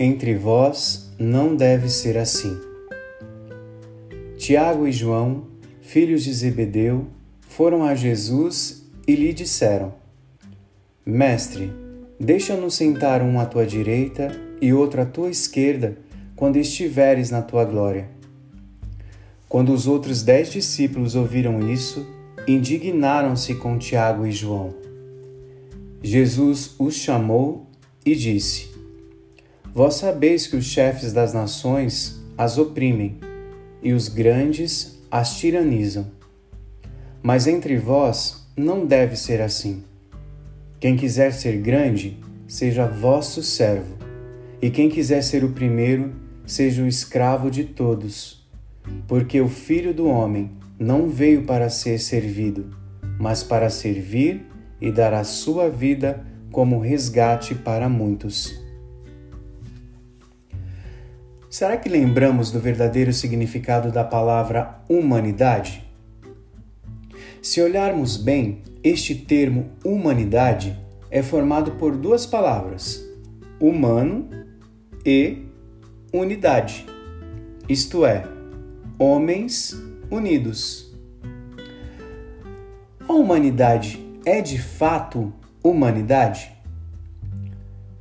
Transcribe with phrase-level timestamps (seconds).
[0.00, 2.56] Entre vós não deve ser assim.
[4.36, 5.48] Tiago e João,
[5.82, 7.08] filhos de Zebedeu,
[7.40, 9.92] foram a Jesus e lhe disseram:
[11.04, 11.72] Mestre,
[12.20, 14.30] deixa-nos sentar um à tua direita
[14.62, 15.98] e outro à tua esquerda
[16.36, 18.08] quando estiveres na tua glória.
[19.48, 22.06] Quando os outros dez discípulos ouviram isso,
[22.46, 24.72] indignaram-se com Tiago e João.
[26.00, 27.66] Jesus os chamou
[28.06, 28.77] e disse:
[29.78, 33.16] Vós sabeis que os chefes das nações as oprimem
[33.80, 36.08] e os grandes as tiranizam.
[37.22, 39.84] Mas entre vós não deve ser assim.
[40.80, 43.94] Quem quiser ser grande, seja vosso servo,
[44.60, 46.12] e quem quiser ser o primeiro,
[46.44, 48.44] seja o escravo de todos.
[49.06, 52.76] Porque o Filho do Homem não veio para ser servido,
[53.16, 54.44] mas para servir
[54.80, 58.66] e dar a sua vida como resgate para muitos.
[61.50, 65.82] Será que lembramos do verdadeiro significado da palavra humanidade?
[67.40, 70.78] Se olharmos bem, este termo humanidade
[71.10, 73.02] é formado por duas palavras,
[73.58, 74.28] humano
[75.06, 75.46] e
[76.12, 76.84] unidade,
[77.66, 78.24] isto é,
[78.98, 79.74] homens
[80.10, 80.94] unidos.
[83.08, 85.32] A humanidade é de fato
[85.64, 86.52] humanidade?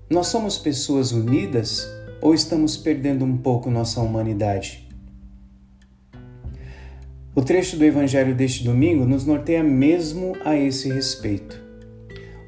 [0.10, 4.88] Nós somos pessoas unidas ou estamos perdendo um pouco nossa humanidade?
[7.36, 11.62] O trecho do Evangelho deste domingo nos norteia mesmo a esse respeito.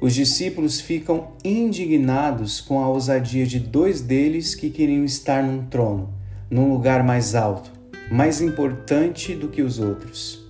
[0.00, 6.12] Os discípulos ficam indignados com a ousadia de dois deles que queriam estar num trono,
[6.50, 7.70] num lugar mais alto,
[8.10, 10.44] mais importante do que os outros.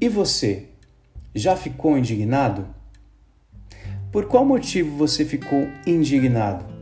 [0.00, 0.66] E você?
[1.34, 2.66] Já ficou indignado?
[4.12, 6.77] Por qual motivo você ficou indignado?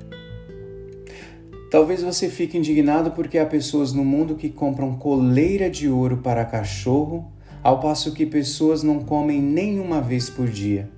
[1.70, 6.44] Talvez você fique indignado porque há pessoas no mundo que compram coleira de ouro para
[6.44, 7.30] cachorro,
[7.62, 10.88] ao passo que pessoas não comem nenhuma vez por dia.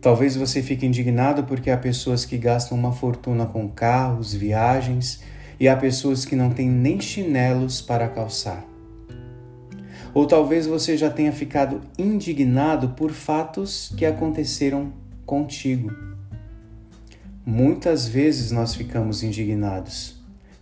[0.00, 5.22] Talvez você fique indignado porque há pessoas que gastam uma fortuna com carros, viagens,
[5.60, 8.64] e há pessoas que não têm nem chinelos para calçar.
[10.14, 14.90] Ou talvez você já tenha ficado indignado por fatos que aconteceram
[15.26, 16.15] contigo.
[17.48, 20.16] Muitas vezes nós ficamos indignados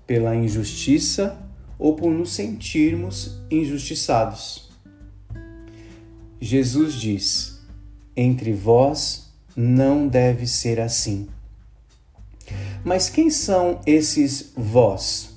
[0.07, 1.39] pela injustiça
[1.79, 4.71] ou por nos sentirmos injustiçados.
[6.39, 7.59] Jesus diz:
[8.15, 11.27] Entre vós não deve ser assim.
[12.85, 15.31] Mas quem são esses vós?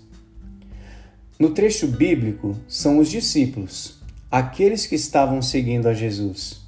[1.39, 3.97] No trecho bíblico, são os discípulos
[4.29, 6.59] aqueles que estavam seguindo a Jesus.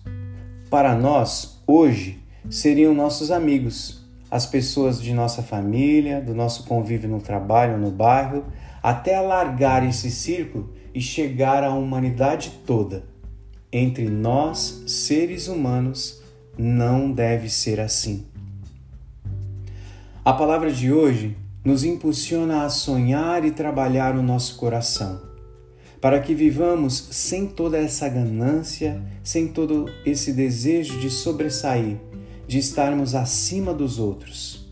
[0.70, 2.20] Para nós, hoje,
[2.50, 3.99] seriam nossos amigos,
[4.30, 8.46] as pessoas de nossa família, do nosso convívio no trabalho, no bairro,
[8.82, 13.04] até alargar esse círculo e chegar à humanidade toda.
[13.72, 16.22] Entre nós, seres humanos,
[16.58, 18.26] não deve ser assim.
[20.24, 25.30] A palavra de hoje nos impulsiona a sonhar e trabalhar o nosso coração
[26.02, 31.98] para que vivamos sem toda essa ganância, sem todo esse desejo de sobressair,
[32.50, 34.68] de estarmos acima dos outros.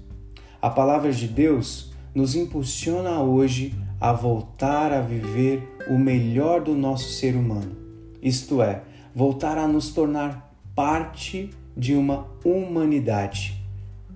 [0.60, 7.12] A palavra de Deus nos impulsiona hoje a voltar a viver o melhor do nosso
[7.12, 7.78] ser humano,
[8.20, 8.82] isto é,
[9.14, 13.64] voltar a nos tornar parte de uma humanidade,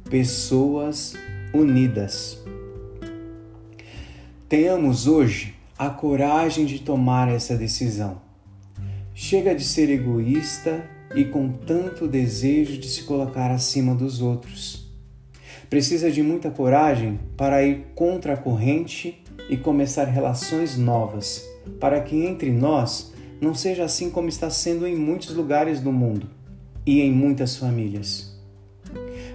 [0.09, 1.13] pessoas
[1.53, 2.43] unidas.
[4.49, 8.23] Tenhamos hoje a coragem de tomar essa decisão.
[9.13, 10.83] Chega de ser egoísta
[11.15, 14.89] e com tanto desejo de se colocar acima dos outros.
[15.69, 21.45] Precisa de muita coragem para ir contra a corrente e começar relações novas,
[21.79, 26.29] para que entre nós não seja assim como está sendo em muitos lugares do mundo
[26.85, 28.37] e em muitas famílias.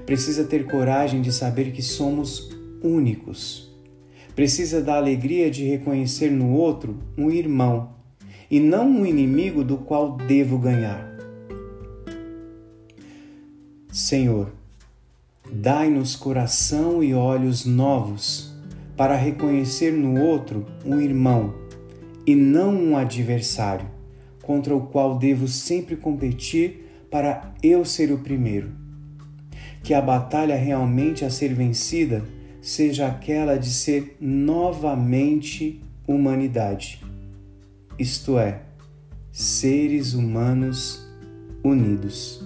[0.05, 2.51] Precisa ter coragem de saber que somos
[2.83, 3.67] únicos
[4.37, 7.95] precisa da alegria de reconhecer no outro um irmão
[8.51, 11.16] e não um inimigo do qual devo ganhar.
[13.97, 14.53] Senhor,
[15.51, 18.53] dai-nos coração e olhos novos
[18.95, 21.55] para reconhecer no outro um irmão
[22.27, 23.89] e não um adversário
[24.43, 28.71] contra o qual devo sempre competir para eu ser o primeiro.
[29.83, 32.23] Que a batalha realmente a ser vencida
[32.61, 37.03] seja aquela de ser novamente humanidade,
[37.99, 38.61] isto é,
[39.33, 41.03] seres humanos
[41.65, 42.46] unidos.